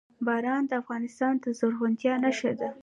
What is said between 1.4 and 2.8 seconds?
د زرغونتیا نښه ده.